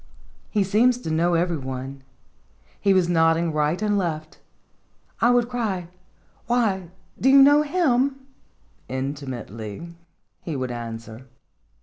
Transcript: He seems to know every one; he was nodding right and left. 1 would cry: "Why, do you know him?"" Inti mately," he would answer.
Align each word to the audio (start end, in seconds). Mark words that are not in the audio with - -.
He 0.49 0.63
seems 0.63 0.97
to 0.97 1.11
know 1.11 1.35
every 1.35 1.59
one; 1.59 2.01
he 2.79 2.91
was 2.91 3.07
nodding 3.07 3.53
right 3.53 3.79
and 3.83 3.99
left. 3.99 4.39
1 5.19 5.31
would 5.35 5.47
cry: 5.47 5.89
"Why, 6.47 6.89
do 7.19 7.29
you 7.29 7.39
know 7.39 7.61
him?"" 7.61 8.15
Inti 8.89 9.27
mately," 9.27 9.93
he 10.41 10.55
would 10.55 10.71
answer. 10.71 11.27